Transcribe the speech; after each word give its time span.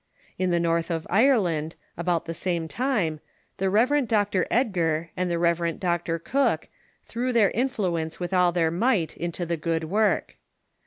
In 0.39 0.49
the 0.49 0.59
North 0.59 0.89
of 0.89 1.05
Ireland, 1.11 1.75
about 1.95 2.25
the 2.25 2.33
same 2.33 2.67
time, 2.67 3.19
the 3.57 3.69
Rev. 3.69 4.07
Dr. 4.07 4.47
Edgar 4.49 5.11
and 5.15 5.29
the 5.29 5.37
Rev. 5.37 5.79
Dr. 5.79 6.17
Cook 6.17 6.69
threw 7.05 7.31
their 7.31 7.51
influence 7.51 8.17
Avith 8.17 8.33
all 8.33 8.51
their 8.51 8.71
might 8.71 9.15
into 9.15 9.45
the 9.45 9.57
good 9.57 9.83
work. 9.83 10.37